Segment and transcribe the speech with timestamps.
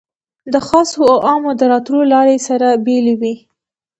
[0.53, 3.35] د خاصو او عامو د راتلو لارې سره بېلې وې.